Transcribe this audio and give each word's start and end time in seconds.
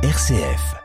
RCF. 0.00 0.76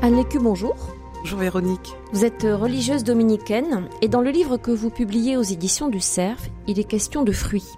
Anne 0.00 0.16
Lécu, 0.16 0.38
bonjour. 0.38 0.74
Bonjour 1.20 1.38
Véronique. 1.38 1.92
Vous 2.12 2.24
êtes 2.24 2.44
religieuse 2.44 3.04
dominicaine 3.04 3.90
et 4.00 4.08
dans 4.08 4.22
le 4.22 4.30
livre 4.30 4.56
que 4.56 4.70
vous 4.70 4.88
publiez 4.88 5.36
aux 5.36 5.42
éditions 5.42 5.90
du 5.90 6.00
Cerf, 6.00 6.48
il 6.66 6.80
est 6.80 6.84
question 6.84 7.24
de 7.24 7.32
fruits. 7.32 7.68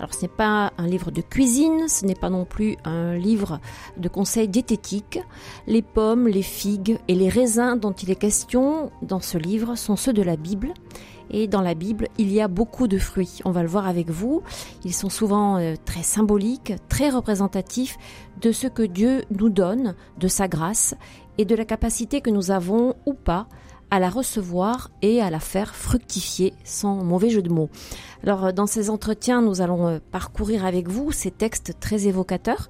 Alors 0.00 0.14
ce 0.14 0.22
n'est 0.22 0.28
pas 0.28 0.72
un 0.78 0.86
livre 0.86 1.10
de 1.10 1.20
cuisine, 1.20 1.86
ce 1.86 2.06
n'est 2.06 2.14
pas 2.14 2.30
non 2.30 2.46
plus 2.46 2.76
un 2.84 3.16
livre 3.16 3.60
de 3.98 4.08
conseils 4.08 4.48
diététiques. 4.48 5.20
Les 5.66 5.82
pommes, 5.82 6.26
les 6.26 6.42
figues 6.42 6.98
et 7.06 7.14
les 7.14 7.28
raisins 7.28 7.76
dont 7.78 7.92
il 7.92 8.10
est 8.10 8.16
question 8.16 8.90
dans 9.02 9.20
ce 9.20 9.36
livre 9.36 9.74
sont 9.76 9.96
ceux 9.96 10.14
de 10.14 10.22
la 10.22 10.36
Bible. 10.36 10.72
Et 11.28 11.48
dans 11.48 11.60
la 11.60 11.74
Bible, 11.74 12.08
il 12.16 12.32
y 12.32 12.40
a 12.40 12.48
beaucoup 12.48 12.88
de 12.88 12.96
fruits. 12.96 13.40
On 13.44 13.50
va 13.50 13.62
le 13.62 13.68
voir 13.68 13.86
avec 13.86 14.08
vous. 14.08 14.42
Ils 14.84 14.94
sont 14.94 15.10
souvent 15.10 15.58
euh, 15.58 15.74
très 15.84 16.02
symboliques, 16.02 16.72
très 16.88 17.10
représentatifs 17.10 17.98
de 18.40 18.52
ce 18.52 18.68
que 18.68 18.82
Dieu 18.82 19.24
nous 19.38 19.50
donne, 19.50 19.94
de 20.18 20.28
sa 20.28 20.48
grâce 20.48 20.94
et 21.36 21.44
de 21.44 21.54
la 21.54 21.66
capacité 21.66 22.22
que 22.22 22.30
nous 22.30 22.50
avons 22.50 22.94
ou 23.04 23.12
pas 23.12 23.46
à 23.90 23.98
la 23.98 24.08
recevoir 24.08 24.90
et 25.02 25.20
à 25.20 25.30
la 25.30 25.40
faire 25.40 25.74
fructifier 25.74 26.54
sans 26.64 27.02
mauvais 27.02 27.30
jeu 27.30 27.42
de 27.42 27.48
mots. 27.50 27.70
Alors 28.22 28.46
euh, 28.46 28.52
dans 28.52 28.66
ces 28.66 28.90
entretiens, 28.90 29.42
nous 29.42 29.60
allons 29.60 29.86
euh, 29.86 29.98
parcourir 30.10 30.64
avec 30.64 30.88
vous 30.88 31.12
ces 31.12 31.30
textes 31.30 31.74
très 31.80 32.06
évocateurs, 32.06 32.68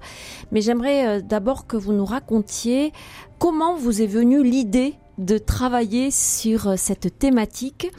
mais 0.51 0.61
j'aimerais 0.61 1.21
d'abord 1.21 1.67
que 1.67 1.77
vous 1.77 1.93
nous 1.93 2.05
racontiez 2.05 2.91
comment 3.39 3.75
vous 3.75 4.01
est 4.01 4.07
venue 4.07 4.43
l'idée 4.43 4.95
de 5.17 5.37
travailler 5.37 6.09
sur 6.09 6.77
cette 6.77 7.19
thématique 7.19 7.91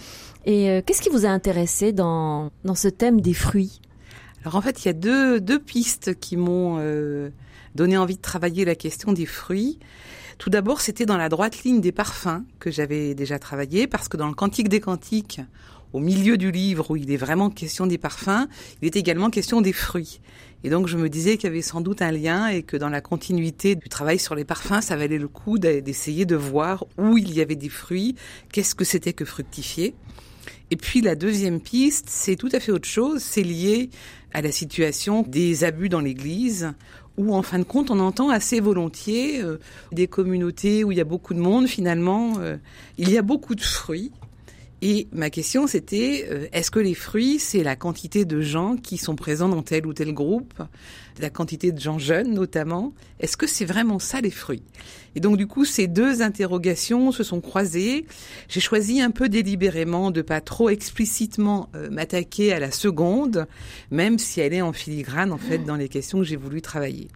et 0.45 0.71
euh, 0.71 0.83
qu'est-ce 0.85 1.03
qui 1.03 1.09
vous 1.09 1.25
a 1.25 1.29
intéressé 1.29 1.93
dans, 1.93 2.51
dans 2.65 2.75
ce 2.75 2.89
thème 2.89 3.21
des 3.21 3.35
fruits? 3.35 3.81
Alors 4.43 4.57
en 4.57 4.61
fait, 4.61 4.85
il 4.85 4.89
y 4.89 4.91
a 4.91 4.95
deux, 4.95 5.41
deux 5.41 5.61
pistes 5.61 6.19
qui 6.19 6.37
m'ont 6.37 6.79
euh, 6.79 7.31
donné 7.75 7.97
envie 7.97 8.17
de 8.17 8.21
travailler 8.21 8.65
la 8.65 8.75
question 8.75 9.13
des 9.13 9.27
fruits. 9.27 9.79
Tout 10.39 10.51
d'abord, 10.51 10.81
c'était 10.81 11.07
dans 11.07 11.17
la 11.17 11.29
droite 11.29 11.63
ligne 11.65 11.81
des 11.81 11.93
parfums 11.93 12.43
que 12.59 12.71
j'avais 12.71 13.15
déjà 13.15 13.39
travaillé, 13.39 13.87
parce 13.87 14.09
que 14.09 14.17
dans 14.17 14.29
le 14.29 14.35
Cantique 14.35 14.69
des 14.69 14.81
Cantiques, 14.81 15.41
au 15.93 16.01
milieu 16.01 16.37
du 16.37 16.51
livre 16.51 16.91
où 16.91 16.97
il 16.97 17.11
est 17.11 17.17
vraiment 17.17 17.51
question 17.51 17.87
des 17.87 17.99
parfums, 17.99 18.47
il 18.81 18.87
est 18.87 18.97
également 18.97 19.31
question 19.31 19.61
des 19.61 19.73
fruits. 19.73 20.21
Et 20.65 20.71
donc 20.71 20.87
je 20.87 20.97
me 20.97 21.09
disais 21.09 21.37
qu'il 21.37 21.49
y 21.49 21.53
avait 21.53 21.63
sans 21.63 21.81
doute 21.81 22.03
un 22.03 22.13
lien 22.13 22.49
et 22.49 22.63
que 22.63 22.77
dans 22.77 22.89
la 22.89 23.01
continuité 23.01 23.75
du 23.75 23.89
travail 23.89 24.19
sur 24.19 24.35
les 24.35 24.45
parfums, 24.45 24.81
ça 24.81 24.97
valait 24.97 25.19
le 25.19 25.29
coup 25.29 25.59
d'essayer 25.59 26.25
de 26.25 26.37
voir 26.37 26.87
où 26.99 27.19
il 27.19 27.33
y 27.33 27.41
avait 27.41 27.57
des 27.57 27.69
fruits, 27.69 28.15
qu'est-ce 28.53 28.75
que 28.75 28.85
c'était 28.85 29.13
que 29.13 29.25
fructifier. 29.25 29.95
Et 30.71 30.77
puis 30.77 31.01
la 31.01 31.15
deuxième 31.15 31.61
piste, 31.61 32.07
c'est 32.09 32.37
tout 32.37 32.49
à 32.53 32.61
fait 32.61 32.73
autre 32.73 32.89
chose, 32.89 33.23
c'est 33.23 33.43
lié 33.43 33.91
à 34.33 34.43
la 34.43 34.53
situation 34.53 35.23
des 35.27 35.65
abus 35.65 35.89
dans 35.89 36.01
l'Église, 36.01 36.73
où 37.19 37.35
en 37.35 37.43
fin 37.43 37.59
de 37.59 37.65
compte 37.65 37.91
on 37.91 37.99
entend 37.99 38.31
assez 38.31 38.61
volontiers 38.61 39.43
euh, 39.43 39.59
des 39.93 40.07
communautés 40.07 40.85
où 40.85 40.93
il 40.93 40.99
y 40.99 41.01
a 41.01 41.05
beaucoup 41.05 41.35
de 41.35 41.41
monde 41.41 41.67
finalement, 41.67 42.39
euh, 42.39 42.57
il 42.99 43.11
y 43.11 43.19
a 43.19 43.23
beaucoup 43.23 43.55
de 43.55 43.61
fruits, 43.61 44.13
et 44.85 45.07
ma 45.13 45.31
question, 45.31 45.69
c'était, 45.69 46.27
euh, 46.29 46.49
est-ce 46.53 46.73
que 46.73 46.81
les 46.81 46.95
fruits, 46.95 47.39
c'est 47.39 47.63
la 47.63 47.77
quantité 47.77 48.25
de 48.25 48.41
gens 48.41 48.77
qui 48.77 48.99
sont 48.99 49.15
présents 49.15 49.49
dans 49.49 49.63
tel 49.63 49.87
ou 49.87 49.93
tel 49.93 50.13
groupe, 50.13 50.61
la 51.21 51.31
quantité 51.31 51.71
de 51.71 51.79
gens 51.79 52.01
jeunes 52.01 52.35
notamment? 52.35 52.93
Est-ce 53.21 53.37
que 53.37 53.47
c'est 53.47 53.65
vraiment 53.65 54.01
ça 54.01 54.21
les 54.21 54.33
fruits? 54.33 54.65
Et 55.15 55.21
donc 55.21 55.37
du 55.37 55.47
coup, 55.47 55.65
ces 55.65 55.87
deux 55.87 56.21
interrogations 56.21 57.13
se 57.13 57.23
sont 57.23 57.41
croisées. 57.41 58.07
J'ai 58.49 58.59
choisi 58.59 59.01
un 59.01 59.13
peu 59.13 59.29
délibérément 59.29 60.11
de 60.11 60.21
pas 60.21 60.41
trop 60.41 60.69
explicitement 60.69 61.69
euh, 61.77 61.89
m'attaquer 61.89 62.53
à 62.53 62.59
la 62.59 62.73
seconde, 62.73 63.47
même 63.93 64.19
si 64.19 64.41
elle 64.41 64.53
est 64.53 64.63
en 64.63 64.73
filigrane 64.73 65.31
en 65.31 65.39
fait 65.39 65.59
dans 65.59 65.77
les 65.77 65.89
questions 65.89 66.19
que 66.19 66.25
j'ai 66.25 66.35
voulu 66.35 66.61
travailler. 66.61 67.07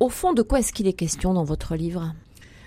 Au 0.00 0.10
fond, 0.10 0.34
de 0.34 0.42
quoi 0.42 0.58
est-ce 0.58 0.74
qu'il 0.74 0.86
est 0.86 0.92
question 0.92 1.32
dans 1.32 1.44
votre 1.44 1.76
livre? 1.76 2.14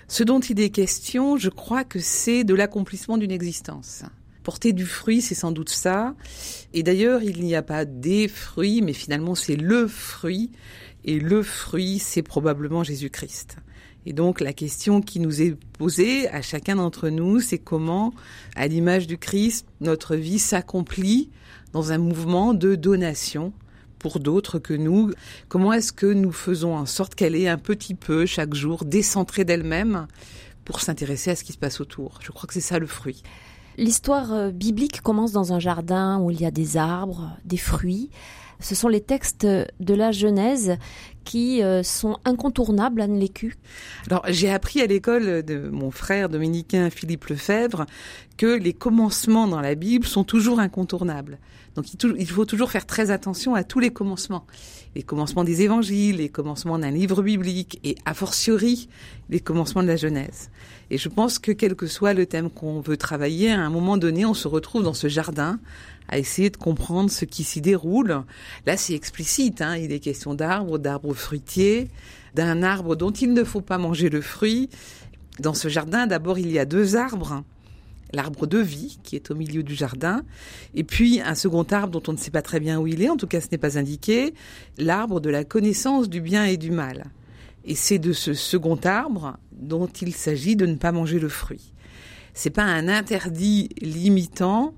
Ce 0.07 0.23
dont 0.23 0.39
il 0.39 0.59
est 0.59 0.71
question, 0.71 1.37
je 1.37 1.49
crois 1.49 1.83
que 1.83 1.99
c'est 1.99 2.43
de 2.43 2.55
l'accomplissement 2.55 3.19
d'une 3.19 3.31
existence. 3.31 4.03
Porter 4.43 4.73
du 4.73 4.85
fruit, 4.85 5.21
c'est 5.21 5.35
sans 5.35 5.51
doute 5.51 5.69
ça. 5.69 6.15
Et 6.73 6.83
d'ailleurs, 6.83 7.23
il 7.23 7.43
n'y 7.43 7.55
a 7.55 7.61
pas 7.61 7.85
des 7.85 8.27
fruits, 8.27 8.81
mais 8.81 8.93
finalement, 8.93 9.35
c'est 9.35 9.55
le 9.55 9.87
fruit. 9.87 10.51
Et 11.05 11.19
le 11.19 11.43
fruit, 11.43 11.99
c'est 11.99 12.21
probablement 12.21 12.83
Jésus-Christ. 12.83 13.57
Et 14.05 14.13
donc, 14.13 14.41
la 14.41 14.51
question 14.51 15.01
qui 15.01 15.19
nous 15.19 15.41
est 15.41 15.55
posée 15.77 16.27
à 16.29 16.41
chacun 16.41 16.75
d'entre 16.75 17.09
nous, 17.09 17.39
c'est 17.39 17.57
comment, 17.57 18.13
à 18.55 18.67
l'image 18.67 19.07
du 19.07 19.17
Christ, 19.17 19.65
notre 19.79 20.15
vie 20.15 20.39
s'accomplit 20.39 21.29
dans 21.71 21.91
un 21.91 21.97
mouvement 21.97 22.53
de 22.53 22.75
donation 22.75 23.53
pour 23.99 24.19
d'autres 24.19 24.59
que 24.59 24.73
nous. 24.73 25.11
Comment 25.47 25.71
est-ce 25.71 25.93
que 25.93 26.05
nous 26.05 26.33
faisons 26.33 26.75
en 26.75 26.85
sorte 26.85 27.15
qu'elle 27.15 27.35
est 27.35 27.47
un 27.47 27.57
petit 27.57 27.95
peu, 27.95 28.25
chaque 28.25 28.53
jour, 28.53 28.83
décentrée 28.83 29.45
d'elle-même 29.45 30.07
pour 30.65 30.81
s'intéresser 30.81 31.31
à 31.31 31.35
ce 31.37 31.45
qui 31.45 31.53
se 31.53 31.57
passe 31.57 31.79
autour? 31.79 32.19
Je 32.21 32.31
crois 32.31 32.47
que 32.47 32.53
c'est 32.53 32.59
ça 32.59 32.79
le 32.79 32.87
fruit. 32.87 33.23
L'histoire 33.77 34.31
euh, 34.33 34.51
biblique 34.51 35.01
commence 35.01 35.31
dans 35.31 35.53
un 35.53 35.59
jardin 35.59 36.19
où 36.19 36.31
il 36.31 36.39
y 36.39 36.45
a 36.45 36.51
des 36.51 36.77
arbres, 36.77 37.31
des 37.45 37.57
fruits. 37.57 38.09
Ce 38.63 38.75
sont 38.75 38.87
les 38.87 39.01
textes 39.01 39.45
de 39.45 39.93
la 39.93 40.13
Genèse 40.13 40.77
qui 41.25 41.61
euh, 41.61 41.83
sont 41.83 42.17
incontournables, 42.23 43.01
Anne 43.01 43.19
Lécu 43.19 43.57
Alors, 44.07 44.23
j'ai 44.29 44.49
appris 44.49 44.81
à 44.81 44.87
l'école 44.87 45.43
de 45.43 45.69
mon 45.69 45.91
frère 45.91 46.29
dominicain 46.29 46.89
Philippe 46.89 47.25
Lefebvre 47.25 47.85
que 48.37 48.47
les 48.47 48.73
commencements 48.73 49.47
dans 49.47 49.61
la 49.61 49.75
Bible 49.75 50.05
sont 50.05 50.23
toujours 50.23 50.59
incontournables. 50.59 51.39
Donc, 51.75 51.85
il 52.03 52.29
faut 52.29 52.45
toujours 52.45 52.71
faire 52.71 52.85
très 52.85 53.09
attention 53.09 53.55
à 53.55 53.63
tous 53.63 53.79
les 53.79 53.89
commencements. 53.89 54.45
Les 54.95 55.01
commencements 55.01 55.43
des 55.43 55.63
évangiles, 55.63 56.17
les 56.17 56.29
commencements 56.29 56.77
d'un 56.77 56.91
livre 56.91 57.23
biblique 57.23 57.79
et, 57.83 57.95
a 58.05 58.13
fortiori, 58.13 58.89
les 59.29 59.39
commencements 59.39 59.81
de 59.81 59.87
la 59.87 59.95
Genèse. 59.95 60.51
Et 60.91 60.97
je 60.99 61.09
pense 61.09 61.39
que 61.39 61.51
quel 61.51 61.75
que 61.75 61.87
soit 61.87 62.13
le 62.13 62.27
thème 62.27 62.51
qu'on 62.51 62.79
veut 62.79 62.97
travailler, 62.97 63.51
à 63.51 63.59
un 63.59 63.69
moment 63.71 63.97
donné, 63.97 64.25
on 64.25 64.35
se 64.35 64.47
retrouve 64.47 64.83
dans 64.83 64.93
ce 64.93 65.07
jardin 65.07 65.59
à 66.07 66.17
essayer 66.17 66.49
de 66.49 66.57
comprendre 66.57 67.09
ce 67.09 67.25
qui 67.25 67.43
s'y 67.43 67.61
déroule. 67.61 68.23
Là, 68.65 68.77
c'est 68.77 68.93
explicite. 68.93 69.61
Hein. 69.61 69.77
Il 69.77 69.91
est 69.91 69.99
question 69.99 70.33
d'arbres, 70.33 70.77
d'arbres 70.77 71.13
fruitiers, 71.13 71.89
d'un 72.35 72.63
arbre 72.63 72.95
dont 72.95 73.11
il 73.11 73.33
ne 73.33 73.43
faut 73.43 73.61
pas 73.61 73.77
manger 73.77 74.09
le 74.09 74.21
fruit. 74.21 74.69
Dans 75.39 75.53
ce 75.53 75.67
jardin, 75.67 76.07
d'abord, 76.07 76.37
il 76.37 76.51
y 76.51 76.59
a 76.59 76.65
deux 76.65 76.95
arbres. 76.95 77.43
L'arbre 78.11 78.45
de 78.45 78.59
vie, 78.59 78.99
qui 79.01 79.15
est 79.15 79.31
au 79.31 79.35
milieu 79.35 79.63
du 79.63 79.73
jardin, 79.73 80.21
et 80.75 80.83
puis 80.83 81.19
un 81.19 81.33
second 81.33 81.63
arbre 81.63 81.99
dont 81.99 82.11
on 82.11 82.13
ne 82.13 82.17
sait 82.17 82.29
pas 82.29 82.43
très 82.43 82.59
bien 82.59 82.79
où 82.79 82.85
il 82.85 83.01
est, 83.01 83.09
en 83.09 83.17
tout 83.17 83.25
cas 83.25 83.41
ce 83.41 83.47
n'est 83.51 83.57
pas 83.57 83.79
indiqué, 83.79 84.35
l'arbre 84.77 85.19
de 85.19 85.31
la 85.31 85.43
connaissance 85.43 86.09
du 86.09 86.21
bien 86.21 86.45
et 86.45 86.57
du 86.57 86.69
mal. 86.69 87.05
Et 87.65 87.73
c'est 87.73 87.97
de 87.97 88.13
ce 88.13 88.35
second 88.35 88.79
arbre 88.83 89.37
dont 89.51 89.87
il 89.87 90.13
s'agit 90.13 90.55
de 90.55 90.67
ne 90.67 90.75
pas 90.75 90.91
manger 90.91 91.17
le 91.17 91.29
fruit. 91.29 91.73
C'est 92.35 92.49
pas 92.49 92.63
un 92.63 92.87
interdit 92.87 93.69
limitant, 93.81 94.75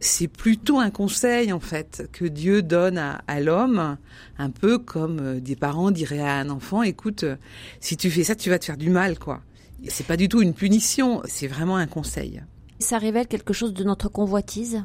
c'est 0.00 0.28
plutôt 0.28 0.78
un 0.78 0.90
conseil 0.90 1.52
en 1.52 1.60
fait 1.60 2.08
que 2.12 2.24
Dieu 2.24 2.62
donne 2.62 2.98
à, 2.98 3.40
l'homme, 3.40 3.96
un 4.38 4.50
peu 4.50 4.78
comme 4.78 5.18
euh, 5.20 5.40
des 5.40 5.56
parents 5.56 5.90
diraient 5.90 6.20
à 6.20 6.36
un 6.36 6.50
enfant 6.50 6.82
"Écoute, 6.82 7.24
euh, 7.24 7.36
si 7.80 7.96
tu 7.96 8.10
fais 8.10 8.24
ça, 8.24 8.34
tu 8.34 8.50
vas 8.50 8.58
te 8.58 8.64
faire 8.64 8.76
du 8.76 8.90
mal, 8.90 9.18
quoi." 9.18 9.42
C'est 9.88 10.06
pas 10.06 10.16
du 10.16 10.28
tout 10.28 10.42
une 10.42 10.54
punition, 10.54 11.22
c'est 11.24 11.46
vraiment 11.46 11.76
un 11.76 11.86
conseil. 11.86 12.42
Ça 12.80 12.98
révèle 12.98 13.26
quelque 13.26 13.52
chose 13.52 13.74
de 13.74 13.84
notre 13.84 14.08
convoitise? 14.08 14.84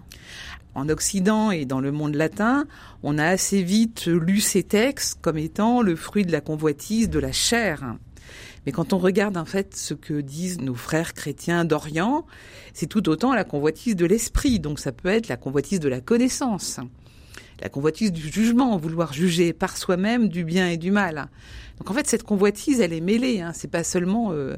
En 0.75 0.89
Occident 0.89 1.51
et 1.51 1.65
dans 1.65 1.79
le 1.79 1.91
monde 1.91 2.15
latin, 2.15 2.65
on 3.03 3.19
a 3.19 3.25
assez 3.25 3.61
vite 3.61 4.07
lu 4.07 4.39
ces 4.39 4.63
textes 4.63 5.19
comme 5.21 5.37
étant 5.37 5.81
le 5.81 5.95
fruit 5.95 6.25
de 6.25 6.31
la 6.31 6.41
convoitise 6.41 7.09
de 7.09 7.19
la 7.19 7.31
chair. 7.31 7.95
Mais 8.65 8.71
quand 8.71 8.93
on 8.93 8.97
regarde 8.97 9.37
en 9.37 9.45
fait 9.45 9.75
ce 9.75 9.93
que 9.93 10.21
disent 10.21 10.59
nos 10.61 10.75
frères 10.75 11.13
chrétiens 11.13 11.65
d'Orient, 11.65 12.25
c'est 12.73 12.87
tout 12.87 13.09
autant 13.09 13.33
la 13.33 13.43
convoitise 13.43 13.95
de 13.95 14.05
l'esprit. 14.05 14.59
Donc 14.59 14.79
ça 14.79 14.91
peut 14.91 15.09
être 15.09 15.27
la 15.27 15.37
convoitise 15.37 15.79
de 15.79 15.89
la 15.89 16.01
connaissance, 16.01 16.79
la 17.61 17.69
convoitise 17.69 18.11
du 18.11 18.29
jugement, 18.29 18.77
vouloir 18.77 19.13
juger 19.13 19.53
par 19.53 19.77
soi-même 19.77 20.29
du 20.29 20.43
bien 20.43 20.69
et 20.69 20.77
du 20.77 20.91
mal. 20.91 21.27
Donc 21.77 21.89
en 21.89 21.93
fait 21.93 22.07
cette 22.07 22.23
convoitise, 22.23 22.79
elle 22.79 22.93
est 22.93 23.01
mêlée. 23.01 23.41
Hein. 23.41 23.51
C'est 23.53 23.69
pas 23.69 23.83
seulement 23.83 24.31
euh, 24.31 24.55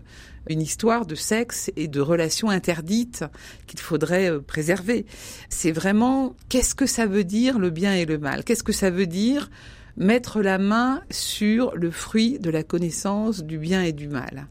une 0.47 0.61
histoire 0.61 1.05
de 1.05 1.15
sexe 1.15 1.71
et 1.75 1.87
de 1.87 1.99
relations 1.99 2.49
interdites 2.49 3.25
qu'il 3.67 3.79
faudrait 3.79 4.29
euh, 4.29 4.39
préserver. 4.39 5.05
C'est 5.49 5.71
vraiment 5.71 6.35
qu'est-ce 6.49 6.75
que 6.75 6.85
ça 6.85 7.05
veut 7.05 7.23
dire 7.23 7.57
le 7.57 7.69
bien 7.69 7.93
et 7.93 8.05
le 8.05 8.17
mal? 8.17 8.43
Qu'est-ce 8.43 8.63
que 8.63 8.73
ça 8.73 8.89
veut 8.89 9.07
dire 9.07 9.49
mettre 9.97 10.41
la 10.41 10.57
main 10.57 11.01
sur 11.09 11.75
le 11.75 11.91
fruit 11.91 12.39
de 12.39 12.49
la 12.49 12.63
connaissance 12.63 13.43
du 13.43 13.57
bien 13.57 13.81
et 13.83 13.93
du 13.93 14.07
mal. 14.07 14.47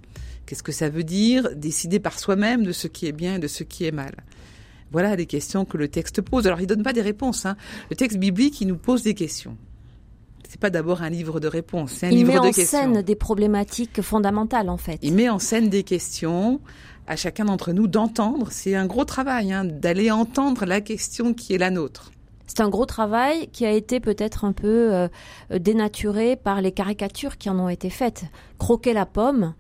Qu'est-ce 0.46 0.62
que 0.62 0.73
ça 0.73 0.88
veut 0.88 1.05
dire 1.05 1.49
Décider 1.56 2.00
par 2.00 2.19
soi-même 2.19 2.64
de 2.64 2.73
ce 2.73 2.87
qui 2.87 3.06
est 3.06 3.12
bien 3.12 3.37
et 3.37 3.38
de 3.38 3.49
ce 3.49 3.62
qui 3.64 3.85
est 3.85 3.93
mal? 3.93 4.14
Voilà 4.93 5.17
les 5.17 5.26
questions 5.26 5.64
que 5.64 5.76
le 5.76 5.88
texte 5.88 6.20
pose. 6.23 6.46
Alors 6.46 6.61
il 6.61 6.67
donne 6.67 6.82
pas 6.82 6.93
des 6.93 7.00
réponses. 7.02 7.46
Hein. 7.46 7.56
Le 7.91 7.96
texte 7.96 8.19
biblique, 8.19 8.61
il 8.61 8.69
nous 8.69 8.76
pose 8.76 9.02
des 9.02 9.14
questions. 9.14 9.56
c'est 10.49 10.61
pas 10.61 10.70
d'abord 10.70 11.02
un 11.02 11.11
livre 11.11 11.41
de 11.41 11.49
réponses, 11.49 11.93
c'est 11.93 12.06
un 12.06 12.11
Il 12.11 12.19
livre 12.19 12.29
met 12.29 12.35
de 12.35 12.38
en 12.41 12.50
questions. 12.52 12.64
scène 12.67 13.02
des 13.02 13.17
problématiques 13.17 14.02
fondamentales, 14.02 14.69
en 14.69 14.76
fait. 14.76 14.99
Il 15.02 15.14
met 15.14 15.29
en 15.29 15.38
scène 15.41 15.69
des 15.69 15.82
questions 15.82 16.61
à 17.06 17.17
chacun 17.17 17.46
d'entre 17.46 17.73
nous 17.73 17.88
d'entendre. 17.88 18.49
C'est 18.52 18.75
un 18.76 18.87
gros 18.87 19.05
travail 19.05 19.52
hein, 19.52 19.64
d'aller 19.64 20.11
entendre 20.11 20.64
la 20.64 20.81
question 20.81 21.35
qui 21.35 21.55
est 21.55 21.58
la 21.58 21.70
nôtre. 21.70 22.12
C'est 22.46 22.61
un 22.61 22.69
gros 22.69 22.87
travail 22.87 23.49
qui 23.52 23.64
a 23.64 23.73
été 23.73 24.00
peut-être 24.00 24.44
un 24.44 24.52
peu 24.52 24.93
euh, 24.93 25.08
dénaturé 25.50 26.37
par 26.37 26.61
les 26.61 26.73
caricatures 26.73 27.38
qui 27.38 27.49
en 27.50 27.58
ont 27.58 27.69
été 27.69 27.91
faites. 27.91 28.25
Croquer 28.58 28.93
la 28.93 29.06
pomme. 29.06 29.55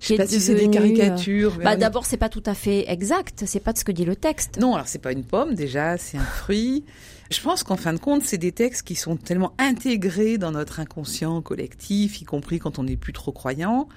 Je 0.00 0.08
sais 0.08 0.16
pas 0.16 0.26
si 0.26 0.40
c'est 0.40 0.54
des 0.54 0.66
euh, 0.66 0.70
caricatures. 0.70 1.56
Bah, 1.62 1.76
d'abord, 1.76 2.04
c'est 2.04 2.16
pas 2.16 2.28
tout 2.28 2.42
à 2.46 2.54
fait 2.54 2.90
exact. 2.90 3.44
C'est 3.46 3.60
pas 3.60 3.72
de 3.72 3.78
ce 3.78 3.84
que 3.84 3.92
dit 3.92 4.04
le 4.04 4.16
texte. 4.16 4.58
Non, 4.60 4.74
alors 4.74 4.88
c'est 4.88 4.98
pas 5.00 5.12
une 5.12 5.24
pomme 5.24 5.54
déjà, 5.54 5.96
c'est 5.96 6.18
un 6.18 6.24
fruit. 6.24 6.84
Je 7.30 7.40
pense 7.40 7.64
qu'en 7.64 7.76
fin 7.76 7.92
de 7.92 7.98
compte, 7.98 8.22
c'est 8.22 8.38
des 8.38 8.52
textes 8.52 8.86
qui 8.86 8.94
sont 8.94 9.16
tellement 9.16 9.52
intégrés 9.58 10.38
dans 10.38 10.52
notre 10.52 10.78
inconscient 10.78 11.42
collectif, 11.42 12.20
y 12.20 12.24
compris 12.24 12.58
quand 12.60 12.78
on 12.78 12.84
n'est 12.84 12.96
plus 12.96 13.12
trop 13.12 13.32
croyant, 13.32 13.88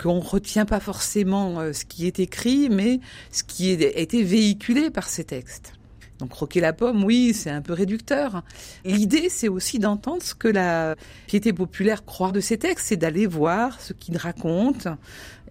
qu'on 0.00 0.20
retient 0.20 0.66
pas 0.66 0.78
forcément 0.78 1.58
euh, 1.58 1.72
ce 1.72 1.84
qui 1.84 2.06
est 2.06 2.20
écrit, 2.20 2.68
mais 2.68 3.00
ce 3.32 3.42
qui 3.42 3.72
a 3.72 3.98
été 3.98 4.22
véhiculé 4.22 4.90
par 4.90 5.08
ces 5.08 5.24
textes. 5.24 5.72
Donc 6.18 6.30
croquer 6.30 6.60
la 6.60 6.72
pomme, 6.72 7.04
oui, 7.04 7.32
c'est 7.34 7.50
un 7.50 7.62
peu 7.62 7.72
réducteur. 7.72 8.42
L'idée, 8.84 9.28
c'est 9.28 9.48
aussi 9.48 9.78
d'entendre 9.78 10.22
ce 10.22 10.34
que 10.34 10.48
la 10.48 10.96
piété 11.26 11.52
populaire 11.52 12.04
croit 12.04 12.32
de 12.32 12.40
ces 12.40 12.58
textes, 12.58 12.86
c'est 12.88 12.96
d'aller 12.96 13.26
voir 13.26 13.80
ce 13.80 13.92
qu'ils 13.92 14.16
racontent 14.16 14.96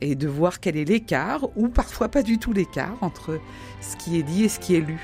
et 0.02 0.16
de 0.16 0.28
voir 0.28 0.60
quel 0.60 0.76
est 0.76 0.86
l'écart, 0.86 1.48
ou 1.56 1.70
parfois 1.70 2.10
pas 2.10 2.24
du 2.24 2.38
tout 2.38 2.52
l'écart, 2.52 2.98
entre 3.02 3.40
ce 3.82 3.96
qui 3.96 4.18
est 4.18 4.24
dit 4.24 4.46
et 4.46 4.50
ce 4.50 4.60
qui 4.60 4.76
est 4.76 4.82
lu. 4.82 5.00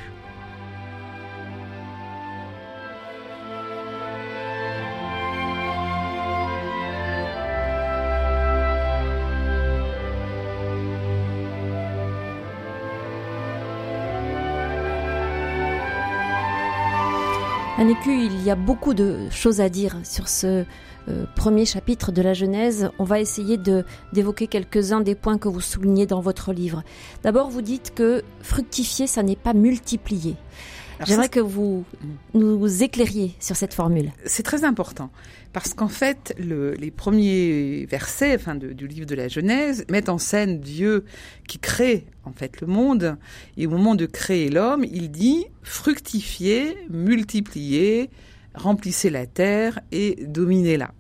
Annécu, 17.82 18.12
il 18.12 18.44
y 18.44 18.52
a 18.52 18.56
beaucoup 18.56 18.94
de 18.94 19.28
choses 19.32 19.60
à 19.60 19.68
dire 19.68 19.96
sur 20.04 20.28
ce 20.28 20.66
euh, 21.10 21.26
premier 21.36 21.66
chapitre 21.66 22.12
de 22.12 22.22
la 22.22 22.36
Genèse. 22.36 22.92
On 23.00 23.06
va 23.06 23.20
essayer 23.20 23.58
d'évoquer 24.14 24.46
quelques-uns 24.46 25.02
des 25.02 25.16
points 25.16 25.40
que 25.40 25.48
vous 25.48 25.62
soulignez 25.62 26.06
dans 26.06 26.22
votre 26.22 26.54
livre. 26.54 26.84
D'abord, 27.24 27.50
vous 27.50 27.64
dites 27.64 27.92
que 27.96 28.22
fructifier, 28.44 29.08
ça 29.08 29.24
n'est 29.24 29.36
pas 29.36 29.54
multiplier. 29.54 30.36
J'aimerais 31.08 31.30
que 31.30 31.40
vous 31.40 31.84
nous 32.34 32.84
éclairiez 32.84 33.34
sur 33.40 33.56
cette 33.56 33.74
formule. 33.74 34.12
c'est 34.26 34.44
très 34.44 34.64
important 34.64 35.10
parce 35.54 35.74
qu'en 35.74 35.88
fait, 35.90 36.34
le- 36.40 36.74
les 36.76 36.92
premiers 36.92 37.86
versets, 37.90 38.36
enfin, 38.36 38.56
de- 38.56 38.72
du 38.74 38.88
livre 38.88 39.06
de 39.06 39.16
la 39.16 39.28
Genèse, 39.28 39.86
mettent 39.90 40.10
en 40.10 40.18
scène 40.18 40.60
Dieu 40.60 41.04
qui 41.48 41.60
crée 41.60 42.06
en 42.24 42.32
fait 42.32 42.62
le 42.62 42.68
monde 42.68 43.18
et 43.58 43.68
au 43.68 43.70
moment 43.70 43.96
de 43.96 44.06
créer 44.06 44.50
l'homme, 44.50 44.86
il 44.86 45.12
dit 45.12 45.46
fructifiez, 45.64 46.78
multipliez, 46.90 48.10
remplissez 48.56 49.10
la 49.10 49.26
terre 49.26 49.80
et 49.92 50.24
dominez-la. 50.28 50.92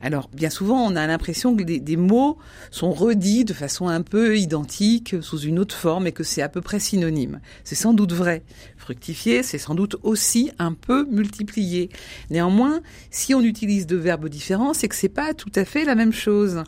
Alors, 0.00 0.28
bien 0.32 0.50
souvent, 0.50 0.84
on 0.84 0.96
a 0.96 1.06
l'impression 1.06 1.56
que 1.56 1.62
des, 1.62 1.96
mots 1.96 2.38
sont 2.70 2.92
redits 2.92 3.44
de 3.44 3.52
façon 3.52 3.88
un 3.88 4.02
peu 4.02 4.38
identique, 4.38 5.16
sous 5.22 5.40
une 5.40 5.58
autre 5.58 5.74
forme, 5.74 6.06
et 6.06 6.12
que 6.12 6.24
c'est 6.24 6.42
à 6.42 6.48
peu 6.48 6.60
près 6.60 6.78
synonyme. 6.78 7.40
C'est 7.64 7.74
sans 7.74 7.94
doute 7.94 8.12
vrai. 8.12 8.42
Fructifier, 8.76 9.42
c'est 9.42 9.58
sans 9.58 9.74
doute 9.74 9.96
aussi 10.02 10.50
un 10.58 10.72
peu 10.72 11.06
multiplier. 11.10 11.90
Néanmoins, 12.30 12.80
si 13.10 13.34
on 13.34 13.40
utilise 13.40 13.86
deux 13.86 13.96
verbes 13.96 14.28
différents, 14.28 14.74
c'est 14.74 14.88
que 14.88 14.94
c'est 14.94 15.08
pas 15.08 15.34
tout 15.34 15.52
à 15.54 15.64
fait 15.64 15.84
la 15.84 15.94
même 15.94 16.12
chose. 16.12 16.62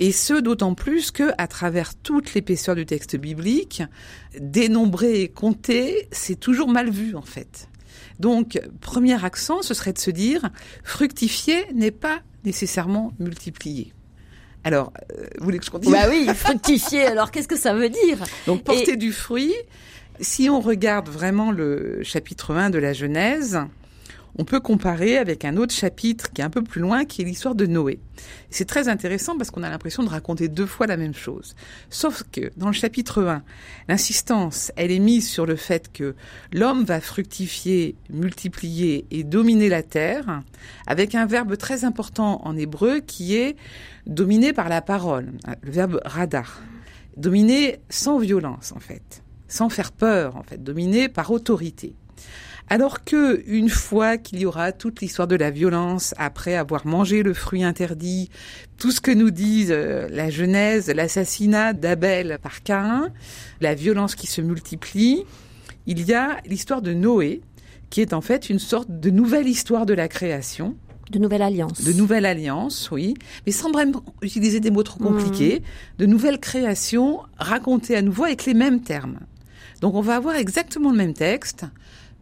Et 0.00 0.12
ce, 0.12 0.34
d'autant 0.34 0.74
plus 0.74 1.10
que, 1.10 1.30
à 1.38 1.46
travers 1.46 1.94
toute 1.94 2.34
l'épaisseur 2.34 2.74
du 2.74 2.84
texte 2.86 3.16
biblique, 3.16 3.82
dénombrer 4.38 5.20
et 5.20 5.28
compter, 5.28 6.08
c'est 6.10 6.38
toujours 6.38 6.68
mal 6.68 6.90
vu, 6.90 7.14
en 7.14 7.22
fait. 7.22 7.68
Donc, 8.20 8.60
premier 8.80 9.22
accent, 9.24 9.62
ce 9.62 9.74
serait 9.74 9.92
de 9.92 9.98
se 9.98 10.10
dire, 10.10 10.50
fructifier 10.84 11.66
n'est 11.74 11.90
pas 11.90 12.20
nécessairement 12.44 13.12
multiplier. 13.18 13.92
Alors, 14.62 14.92
euh, 15.12 15.26
vous 15.38 15.44
voulez 15.44 15.58
que 15.58 15.64
je 15.64 15.70
continue? 15.70 15.92
Bah 15.92 16.06
oui, 16.08 16.26
fructifier. 16.34 17.04
Alors, 17.04 17.30
qu'est-ce 17.30 17.48
que 17.48 17.58
ça 17.58 17.74
veut 17.74 17.90
dire? 17.90 18.24
Donc, 18.46 18.64
porter 18.64 18.96
du 18.96 19.12
fruit, 19.12 19.54
si 20.20 20.48
on 20.48 20.60
regarde 20.60 21.08
vraiment 21.08 21.52
le 21.52 22.02
chapitre 22.02 22.54
1 22.54 22.70
de 22.70 22.78
la 22.78 22.92
Genèse, 22.92 23.60
on 24.36 24.44
peut 24.44 24.60
comparer 24.60 25.18
avec 25.18 25.44
un 25.44 25.56
autre 25.56 25.72
chapitre 25.72 26.32
qui 26.32 26.40
est 26.40 26.44
un 26.44 26.50
peu 26.50 26.62
plus 26.62 26.80
loin, 26.80 27.04
qui 27.04 27.22
est 27.22 27.24
l'histoire 27.24 27.54
de 27.54 27.66
Noé. 27.66 28.00
C'est 28.50 28.64
très 28.64 28.88
intéressant 28.88 29.36
parce 29.36 29.50
qu'on 29.50 29.62
a 29.62 29.70
l'impression 29.70 30.02
de 30.02 30.08
raconter 30.08 30.48
deux 30.48 30.66
fois 30.66 30.86
la 30.86 30.96
même 30.96 31.14
chose. 31.14 31.54
Sauf 31.90 32.24
que 32.32 32.50
dans 32.56 32.66
le 32.66 32.72
chapitre 32.72 33.22
1, 33.22 33.42
l'insistance, 33.88 34.72
elle 34.76 34.90
est 34.90 34.98
mise 34.98 35.28
sur 35.28 35.46
le 35.46 35.56
fait 35.56 35.92
que 35.92 36.14
l'homme 36.52 36.84
va 36.84 37.00
fructifier, 37.00 37.96
multiplier 38.10 39.06
et 39.10 39.24
dominer 39.24 39.68
la 39.68 39.82
terre, 39.82 40.42
avec 40.86 41.14
un 41.14 41.26
verbe 41.26 41.56
très 41.56 41.84
important 41.84 42.40
en 42.44 42.56
hébreu 42.56 43.00
qui 43.00 43.36
est 43.36 43.56
dominé 44.06 44.52
par 44.52 44.68
la 44.68 44.82
parole, 44.82 45.32
le 45.62 45.70
verbe 45.70 46.00
radar. 46.04 46.60
Dominer 47.16 47.78
sans 47.90 48.18
violence, 48.18 48.72
en 48.74 48.80
fait. 48.80 49.22
Sans 49.46 49.68
faire 49.68 49.92
peur, 49.92 50.36
en 50.36 50.42
fait. 50.42 50.62
Dominer 50.62 51.08
par 51.08 51.30
autorité. 51.30 51.94
Alors 52.68 53.04
que, 53.04 53.42
une 53.46 53.68
fois 53.68 54.16
qu'il 54.16 54.40
y 54.40 54.46
aura 54.46 54.72
toute 54.72 55.00
l'histoire 55.00 55.28
de 55.28 55.36
la 55.36 55.50
violence, 55.50 56.14
après 56.16 56.54
avoir 56.54 56.86
mangé 56.86 57.22
le 57.22 57.34
fruit 57.34 57.62
interdit, 57.62 58.30
tout 58.78 58.90
ce 58.90 59.00
que 59.00 59.10
nous 59.10 59.30
disent 59.30 59.70
euh, 59.70 60.08
la 60.10 60.30
Genèse, 60.30 60.88
l'assassinat 60.88 61.74
d'Abel 61.74 62.38
par 62.42 62.62
Caïn, 62.62 63.10
la 63.60 63.74
violence 63.74 64.14
qui 64.14 64.26
se 64.26 64.40
multiplie, 64.40 65.24
il 65.86 66.06
y 66.06 66.14
a 66.14 66.38
l'histoire 66.46 66.80
de 66.80 66.94
Noé, 66.94 67.42
qui 67.90 68.00
est 68.00 68.14
en 68.14 68.22
fait 68.22 68.48
une 68.48 68.58
sorte 68.58 68.88
de 68.88 69.10
nouvelle 69.10 69.46
histoire 69.46 69.84
de 69.84 69.92
la 69.92 70.08
création, 70.08 70.74
De 71.10 71.18
nouvelle 71.18 71.42
alliance. 71.42 71.84
de 71.84 71.92
nouvelle 71.92 72.24
alliance, 72.24 72.90
oui, 72.90 73.14
mais 73.44 73.52
sans 73.52 73.70
vraiment 73.70 74.02
utiliser 74.22 74.60
des 74.60 74.70
mots 74.70 74.82
trop 74.82 74.98
compliqués, 74.98 75.62
de 75.98 76.06
nouvelles 76.06 76.40
créations 76.40 77.20
racontées 77.38 77.94
à 77.94 78.02
nouveau 78.02 78.24
avec 78.24 78.46
les 78.46 78.54
mêmes 78.54 78.80
termes. 78.80 79.20
Donc 79.82 79.94
on 79.94 80.00
va 80.00 80.16
avoir 80.16 80.36
exactement 80.36 80.90
le 80.90 80.96
même 80.96 81.12
texte, 81.12 81.66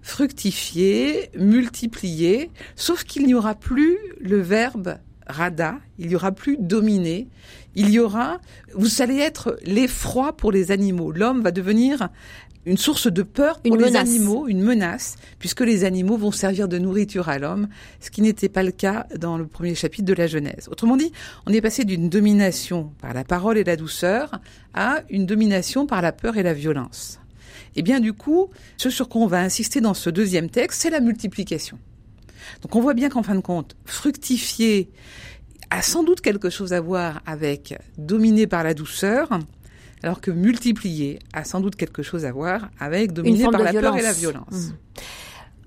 fructifier, 0.02 1.30
multiplier, 1.38 2.50
sauf 2.76 3.04
qu'il 3.04 3.26
n'y 3.26 3.34
aura 3.34 3.54
plus 3.54 3.96
le 4.20 4.40
verbe 4.40 4.98
rada, 5.26 5.76
il 5.98 6.08
n'y 6.08 6.16
aura 6.16 6.32
plus 6.32 6.56
dominer, 6.58 7.28
il 7.74 7.90
y 7.90 7.98
aura, 7.98 8.40
vous 8.74 9.02
allez 9.02 9.18
être 9.18 9.56
l'effroi 9.64 10.36
pour 10.36 10.52
les 10.52 10.70
animaux. 10.72 11.12
L'homme 11.12 11.42
va 11.42 11.52
devenir 11.52 12.08
une 12.64 12.76
source 12.76 13.10
de 13.10 13.22
peur 13.22 13.60
pour 13.60 13.74
Une 13.74 13.80
les 13.80 13.90
menace. 13.90 14.08
animaux, 14.08 14.46
une 14.46 14.62
menace, 14.62 15.16
puisque 15.38 15.62
les 15.62 15.84
animaux 15.84 16.16
vont 16.16 16.30
servir 16.30 16.68
de 16.68 16.78
nourriture 16.78 17.28
à 17.28 17.38
l'homme, 17.38 17.68
ce 18.00 18.10
qui 18.10 18.22
n'était 18.22 18.48
pas 18.48 18.62
le 18.62 18.70
cas 18.70 19.06
dans 19.18 19.36
le 19.36 19.46
premier 19.46 19.74
chapitre 19.74 20.04
de 20.04 20.14
la 20.14 20.26
Genèse. 20.26 20.68
Autrement 20.70 20.96
dit, 20.96 21.12
on 21.46 21.52
est 21.52 21.60
passé 21.60 21.84
d'une 21.84 22.08
domination 22.08 22.92
par 23.00 23.14
la 23.14 23.24
parole 23.24 23.58
et 23.58 23.64
la 23.64 23.76
douceur 23.76 24.40
à 24.74 25.02
une 25.10 25.26
domination 25.26 25.86
par 25.86 26.02
la 26.02 26.12
peur 26.12 26.36
et 26.36 26.42
la 26.42 26.54
violence. 26.54 27.18
Et 27.76 27.82
bien 27.82 28.00
du 28.00 28.12
coup, 28.12 28.50
ce 28.76 28.90
sur 28.90 29.08
quoi 29.08 29.22
on 29.22 29.26
va 29.26 29.40
insister 29.40 29.80
dans 29.80 29.94
ce 29.94 30.10
deuxième 30.10 30.50
texte, 30.50 30.82
c'est 30.82 30.90
la 30.90 31.00
multiplication. 31.00 31.78
Donc 32.62 32.76
on 32.76 32.80
voit 32.80 32.94
bien 32.94 33.08
qu'en 33.08 33.22
fin 33.22 33.34
de 33.34 33.40
compte, 33.40 33.76
fructifier 33.84 34.90
a 35.70 35.82
sans 35.82 36.02
doute 36.02 36.20
quelque 36.20 36.50
chose 36.50 36.72
à 36.72 36.80
voir 36.80 37.22
avec 37.24 37.78
dominer 37.96 38.46
par 38.46 38.62
la 38.62 38.74
douceur, 38.74 39.28
alors 40.02 40.20
que 40.20 40.30
multiplier 40.30 41.18
a 41.32 41.44
sans 41.44 41.60
doute 41.60 41.76
quelque 41.76 42.02
chose 42.02 42.24
à 42.24 42.32
voir 42.32 42.70
avec 42.78 43.12
dominer 43.12 43.44
par 43.44 43.62
la 43.62 43.70
violence. 43.70 43.90
peur 43.90 43.98
et 43.98 44.02
la 44.02 44.12
violence. 44.12 44.68
Mm. 44.68 44.72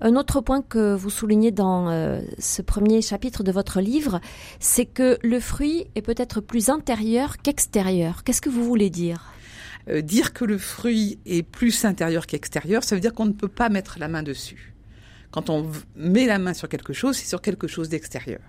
Un 0.02 0.14
autre 0.16 0.42
point 0.42 0.60
que 0.60 0.94
vous 0.94 1.08
soulignez 1.08 1.52
dans 1.52 1.88
euh, 1.88 2.20
ce 2.38 2.60
premier 2.60 3.00
chapitre 3.00 3.42
de 3.42 3.50
votre 3.50 3.80
livre, 3.80 4.20
c'est 4.60 4.84
que 4.84 5.18
le 5.22 5.40
fruit 5.40 5.86
est 5.94 6.02
peut-être 6.02 6.40
plus 6.42 6.68
intérieur 6.68 7.38
qu'extérieur. 7.38 8.22
Qu'est-ce 8.22 8.42
que 8.42 8.50
vous 8.50 8.62
voulez 8.62 8.90
dire? 8.90 9.32
Euh, 9.88 10.02
dire 10.02 10.32
que 10.32 10.44
le 10.44 10.58
fruit 10.58 11.18
est 11.26 11.42
plus 11.42 11.84
intérieur 11.84 12.26
qu'extérieur, 12.26 12.82
ça 12.82 12.96
veut 12.96 13.00
dire 13.00 13.14
qu'on 13.14 13.26
ne 13.26 13.32
peut 13.32 13.48
pas 13.48 13.68
mettre 13.68 13.98
la 13.98 14.08
main 14.08 14.22
dessus. 14.22 14.74
Quand 15.30 15.48
on 15.50 15.70
met 15.94 16.26
la 16.26 16.38
main 16.38 16.54
sur 16.54 16.68
quelque 16.68 16.92
chose, 16.92 17.16
c'est 17.16 17.28
sur 17.28 17.40
quelque 17.40 17.68
chose 17.68 17.88
d'extérieur. 17.88 18.40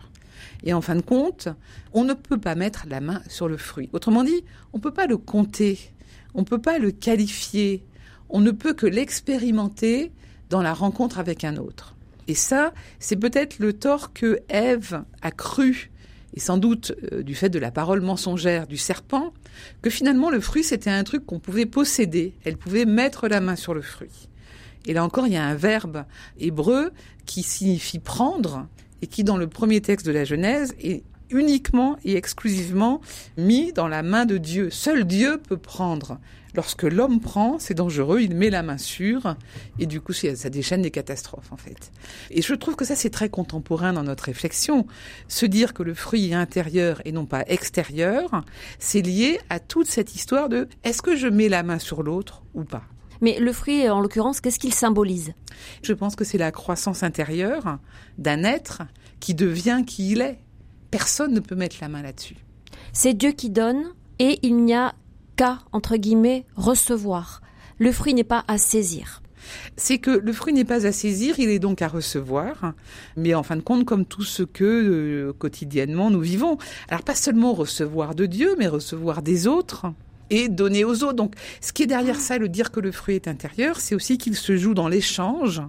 Et 0.63 0.73
en 0.73 0.81
fin 0.81 0.95
de 0.95 1.01
compte, 1.01 1.47
on 1.93 2.03
ne 2.03 2.13
peut 2.13 2.39
pas 2.39 2.55
mettre 2.55 2.85
la 2.89 3.01
main 3.01 3.21
sur 3.27 3.47
le 3.47 3.57
fruit. 3.57 3.89
Autrement 3.93 4.23
dit, 4.23 4.43
on 4.73 4.77
ne 4.77 4.81
peut 4.81 4.93
pas 4.93 5.05
le 5.05 5.17
compter, 5.17 5.79
on 6.33 6.41
ne 6.41 6.45
peut 6.45 6.61
pas 6.61 6.79
le 6.79 6.91
qualifier, 6.91 7.83
on 8.29 8.39
ne 8.39 8.51
peut 8.51 8.73
que 8.73 8.87
l'expérimenter 8.87 10.11
dans 10.49 10.61
la 10.61 10.73
rencontre 10.73 11.19
avec 11.19 11.43
un 11.43 11.57
autre. 11.57 11.95
Et 12.27 12.35
ça, 12.35 12.73
c'est 12.99 13.15
peut-être 13.15 13.59
le 13.59 13.73
tort 13.73 14.13
que 14.13 14.39
Ève 14.49 15.03
a 15.21 15.31
cru, 15.31 15.91
et 16.37 16.39
sans 16.39 16.59
doute 16.59 16.93
euh, 17.13 17.23
du 17.23 17.33
fait 17.33 17.49
de 17.49 17.57
la 17.57 17.71
parole 17.71 17.99
mensongère 17.99 18.67
du 18.67 18.77
serpent, 18.77 19.33
que 19.81 19.89
finalement 19.89 20.29
le 20.29 20.39
fruit 20.39 20.63
c'était 20.63 20.91
un 20.91 21.03
truc 21.03 21.25
qu'on 21.25 21.39
pouvait 21.39 21.65
posséder, 21.65 22.35
elle 22.45 22.57
pouvait 22.57 22.85
mettre 22.85 23.27
la 23.27 23.41
main 23.41 23.55
sur 23.55 23.73
le 23.73 23.81
fruit. 23.81 24.29
Et 24.85 24.93
là 24.93 25.03
encore, 25.03 25.25
il 25.25 25.33
y 25.33 25.35
a 25.35 25.43
un 25.43 25.55
verbe 25.55 26.05
hébreu 26.39 26.91
qui 27.25 27.41
signifie 27.41 27.97
prendre 27.97 28.67
et 29.01 29.07
qui, 29.07 29.23
dans 29.23 29.35
le 29.35 29.47
premier 29.47 29.81
texte 29.81 30.05
de 30.05 30.11
la 30.11 30.25
Genèse, 30.25 30.75
est 30.79 31.01
uniquement 31.29 31.97
et 32.03 32.15
exclusivement 32.15 33.01
mis 33.37 33.73
dans 33.73 33.87
la 33.87 34.03
main 34.03 34.25
de 34.25 34.37
Dieu. 34.37 34.69
Seul 34.69 35.05
Dieu 35.05 35.37
peut 35.37 35.57
prendre. 35.57 36.19
Lorsque 36.55 36.83
l'homme 36.83 37.19
prend, 37.19 37.59
c'est 37.59 37.75
dangereux, 37.75 38.21
il 38.21 38.33
met 38.33 38.49
la 38.49 38.63
main 38.63 38.79
sur, 38.79 39.35
et 39.77 39.85
du 39.85 40.01
coup, 40.01 40.13
ça 40.13 40.49
déchaîne 40.49 40.81
des 40.81 40.89
catastrophes, 40.89 41.51
en 41.51 41.57
fait. 41.57 41.91
Et 42.31 42.41
je 42.41 42.55
trouve 42.55 42.75
que 42.75 42.85
ça, 42.85 42.95
c'est 42.95 43.11
très 43.11 43.29
contemporain 43.29 43.93
dans 43.93 44.01
notre 44.01 44.23
réflexion. 44.23 44.87
Se 45.27 45.45
dire 45.45 45.75
que 45.75 45.83
le 45.83 45.93
fruit 45.93 46.31
est 46.31 46.33
intérieur 46.33 46.99
et 47.05 47.11
non 47.11 47.27
pas 47.27 47.43
extérieur, 47.45 48.43
c'est 48.79 49.01
lié 49.01 49.39
à 49.51 49.59
toute 49.59 49.87
cette 49.87 50.15
histoire 50.15 50.49
de 50.49 50.67
est-ce 50.83 51.03
que 51.03 51.15
je 51.15 51.27
mets 51.27 51.49
la 51.49 51.61
main 51.61 51.77
sur 51.77 52.01
l'autre 52.01 52.41
ou 52.55 52.63
pas? 52.63 52.83
Mais 53.21 53.39
le 53.39 53.53
fruit, 53.53 53.87
en 53.89 53.99
l'occurrence, 53.99 54.41
qu'est-ce 54.41 54.59
qu'il 54.59 54.73
symbolise? 54.73 55.33
Je 55.83 55.93
pense 55.93 56.15
que 56.15 56.23
c'est 56.23 56.37
la 56.37 56.51
croissance 56.51 57.03
intérieure 57.03 57.77
d'un 58.17 58.43
être 58.43 58.81
qui 59.19 59.35
devient 59.35 59.83
qui 59.85 60.11
il 60.11 60.21
est. 60.21 60.39
Personne 60.91 61.33
ne 61.33 61.39
peut 61.39 61.55
mettre 61.55 61.77
la 61.81 61.89
main 61.89 62.01
là-dessus. 62.01 62.37
C'est 62.93 63.13
Dieu 63.13 63.31
qui 63.31 63.49
donne 63.49 63.83
et 64.19 64.39
il 64.43 64.63
n'y 64.63 64.73
a 64.73 64.93
qu'à, 65.35 65.59
entre 65.71 65.97
guillemets, 65.97 66.45
recevoir. 66.55 67.41
Le 67.77 67.91
fruit 67.91 68.13
n'est 68.13 68.23
pas 68.23 68.43
à 68.47 68.57
saisir. 68.57 69.21
C'est 69.77 69.97
que 69.97 70.11
le 70.11 70.33
fruit 70.33 70.53
n'est 70.53 70.65
pas 70.65 70.85
à 70.85 70.91
saisir, 70.91 71.39
il 71.39 71.49
est 71.49 71.59
donc 71.59 71.81
à 71.81 71.87
recevoir, 71.87 72.73
mais 73.15 73.33
en 73.33 73.43
fin 73.43 73.55
de 73.55 73.61
compte, 73.61 73.85
comme 73.85 74.05
tout 74.05 74.23
ce 74.23 74.43
que 74.43 74.63
euh, 74.63 75.33
quotidiennement 75.33 76.09
nous 76.09 76.19
vivons. 76.19 76.57
Alors 76.89 77.03
pas 77.03 77.15
seulement 77.15 77.53
recevoir 77.53 78.15
de 78.15 78.25
Dieu, 78.25 78.55
mais 78.57 78.67
recevoir 78.67 79.21
des 79.21 79.47
autres 79.47 79.85
et 80.29 80.49
donner 80.49 80.83
aux 80.83 81.03
autres. 81.03 81.13
Donc 81.13 81.35
ce 81.61 81.71
qui 81.71 81.83
est 81.83 81.87
derrière 81.87 82.19
ça, 82.19 82.37
le 82.37 82.49
dire 82.49 82.71
que 82.71 82.79
le 82.79 82.91
fruit 82.91 83.15
est 83.15 83.27
intérieur, 83.27 83.79
c'est 83.79 83.95
aussi 83.95 84.17
qu'il 84.17 84.35
se 84.35 84.57
joue 84.57 84.73
dans 84.73 84.87
l'échange 84.87 85.61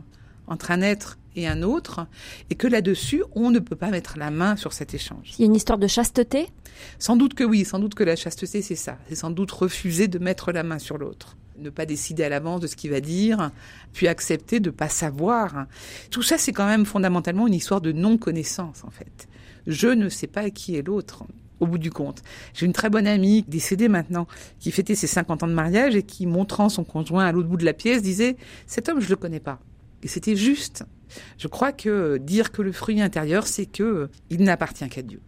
entre 0.46 0.70
un 0.70 0.80
être 0.80 1.18
et 1.38 1.46
un 1.46 1.62
autre, 1.62 2.06
et 2.50 2.54
que 2.54 2.66
là-dessus, 2.66 3.22
on 3.34 3.50
ne 3.50 3.58
peut 3.58 3.76
pas 3.76 3.90
mettre 3.90 4.18
la 4.18 4.30
main 4.30 4.56
sur 4.56 4.72
cet 4.72 4.94
échange. 4.94 5.34
Il 5.38 5.42
y 5.42 5.44
a 5.44 5.46
une 5.46 5.54
histoire 5.54 5.78
de 5.78 5.86
chasteté? 5.86 6.48
Sans 6.98 7.16
doute 7.16 7.34
que 7.34 7.44
oui, 7.44 7.64
sans 7.64 7.78
doute 7.78 7.94
que 7.94 8.04
la 8.04 8.16
chasteté, 8.16 8.62
c'est 8.62 8.76
ça. 8.76 8.98
C'est 9.08 9.14
sans 9.14 9.30
doute 9.30 9.50
refuser 9.50 10.08
de 10.08 10.18
mettre 10.18 10.52
la 10.52 10.62
main 10.62 10.78
sur 10.78 10.98
l'autre. 10.98 11.36
Ne 11.58 11.70
pas 11.70 11.86
décider 11.86 12.22
à 12.24 12.28
l'avance 12.28 12.60
de 12.60 12.66
ce 12.66 12.76
qu'il 12.76 12.90
va 12.90 13.00
dire, 13.00 13.50
puis 13.92 14.06
accepter 14.06 14.60
de 14.60 14.70
pas 14.70 14.88
savoir. 14.88 15.66
Tout 16.10 16.22
ça, 16.22 16.38
c'est 16.38 16.52
quand 16.52 16.66
même 16.66 16.86
fondamentalement 16.86 17.46
une 17.46 17.54
histoire 17.54 17.80
de 17.80 17.92
non-connaissance, 17.92 18.84
en 18.84 18.90
fait. 18.90 19.28
Je 19.66 19.88
ne 19.88 20.08
sais 20.08 20.28
pas 20.28 20.50
qui 20.50 20.76
est 20.76 20.86
l'autre 20.86 21.24
au 21.60 21.66
bout 21.66 21.78
du 21.78 21.90
compte. 21.90 22.22
J'ai 22.54 22.66
une 22.66 22.72
très 22.72 22.90
bonne 22.90 23.08
amie, 23.08 23.44
décédée 23.48 23.88
maintenant, 23.88 24.28
qui 24.60 24.70
fêtait 24.70 24.94
ses 24.94 25.08
50 25.08 25.42
ans 25.42 25.48
de 25.48 25.52
mariage 25.52 25.96
et 25.96 26.04
qui, 26.04 26.26
montrant 26.26 26.68
son 26.68 26.84
conjoint 26.84 27.26
à 27.26 27.32
l'autre 27.32 27.48
bout 27.48 27.56
de 27.56 27.64
la 27.64 27.72
pièce, 27.72 28.02
disait 28.02 28.36
«Cet 28.66 28.88
homme, 28.88 29.00
je 29.00 29.08
le 29.08 29.16
connais 29.16 29.40
pas.» 29.40 29.58
Et 30.04 30.08
c'était 30.08 30.36
juste. 30.36 30.84
Je 31.38 31.48
crois 31.48 31.72
que 31.72 32.18
dire 32.18 32.52
que 32.52 32.62
le 32.62 32.72
fruit 32.72 33.00
intérieur, 33.00 33.46
c'est 33.46 33.66
que 33.66 34.08
il 34.30 34.42
n'appartient 34.42 34.88
qu'à 34.88 35.02
Dieu. 35.02 35.20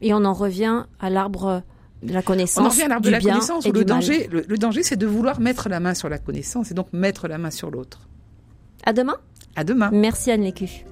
Et 0.00 0.12
on 0.14 0.24
en 0.24 0.32
revient 0.32 0.84
à 1.00 1.10
l'arbre 1.10 1.62
de 2.02 2.12
la 2.12 2.22
connaissance. 2.22 2.62
On 2.62 2.66
en 2.66 2.70
revient 2.70 2.82
à 2.82 2.88
l'arbre 2.88 3.06
de 3.06 3.10
la 3.10 3.20
connaissance 3.20 3.64
où 3.66 3.72
le 3.72 3.84
danger, 3.84 4.28
le, 4.32 4.44
le 4.46 4.58
danger, 4.58 4.82
c'est 4.82 4.96
de 4.96 5.06
vouloir 5.06 5.40
mettre 5.40 5.68
la 5.68 5.80
main 5.80 5.94
sur 5.94 6.08
la 6.08 6.18
connaissance 6.18 6.70
et 6.70 6.74
donc 6.74 6.88
mettre 6.92 7.28
la 7.28 7.38
main 7.38 7.50
sur 7.50 7.70
l'autre. 7.70 8.00
À 8.84 8.92
demain. 8.92 9.16
À 9.54 9.64
demain. 9.64 9.90
Merci 9.92 10.30
Anne 10.30 10.42
Lécu. 10.42 10.84